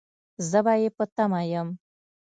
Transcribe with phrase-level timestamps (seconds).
[0.49, 1.67] زه به يې په تمه يم